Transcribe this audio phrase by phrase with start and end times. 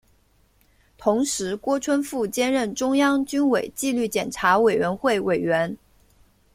[0.97, 5.77] 同时郭春富兼任中央军委纪律检查委员会委员。